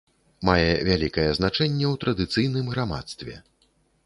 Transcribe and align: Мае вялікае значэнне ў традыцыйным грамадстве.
Мае 0.47 0.71
вялікае 0.87 1.25
значэнне 1.39 1.87
ў 1.93 2.01
традыцыйным 2.05 2.65
грамадстве. 2.73 3.33